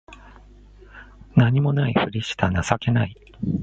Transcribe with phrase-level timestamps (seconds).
[1.35, 3.15] 何も無いふりした情けない